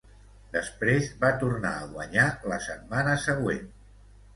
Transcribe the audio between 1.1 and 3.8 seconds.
va tornar a guanyar la setmana següent.